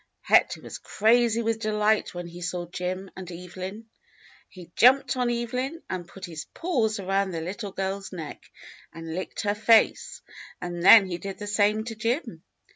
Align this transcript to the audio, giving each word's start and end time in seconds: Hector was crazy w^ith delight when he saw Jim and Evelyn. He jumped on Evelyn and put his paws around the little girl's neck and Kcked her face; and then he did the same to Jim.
Hector 0.23 0.61
was 0.61 0.79
crazy 0.79 1.43
w^ith 1.43 1.59
delight 1.59 2.15
when 2.15 2.25
he 2.25 2.41
saw 2.41 2.65
Jim 2.65 3.11
and 3.15 3.31
Evelyn. 3.31 3.85
He 4.49 4.71
jumped 4.75 5.15
on 5.15 5.29
Evelyn 5.29 5.83
and 5.91 6.07
put 6.07 6.25
his 6.25 6.45
paws 6.55 6.99
around 6.99 7.29
the 7.29 7.39
little 7.41 7.71
girl's 7.71 8.11
neck 8.11 8.41
and 8.91 9.05
Kcked 9.09 9.41
her 9.41 9.53
face; 9.53 10.23
and 10.59 10.81
then 10.83 11.05
he 11.05 11.19
did 11.19 11.37
the 11.37 11.45
same 11.45 11.83
to 11.83 11.93
Jim. 11.93 12.41